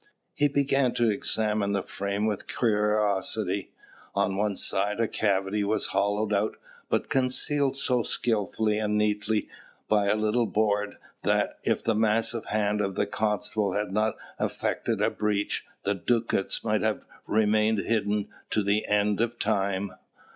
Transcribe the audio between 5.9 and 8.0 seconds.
hollowed out, but concealed